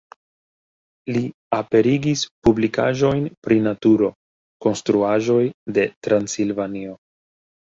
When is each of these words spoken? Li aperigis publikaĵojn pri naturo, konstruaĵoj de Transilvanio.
Li 1.17 1.21
aperigis 1.57 2.23
publikaĵojn 2.47 3.27
pri 3.49 3.59
naturo, 3.67 4.09
konstruaĵoj 4.67 5.41
de 5.77 5.87
Transilvanio. 6.09 6.99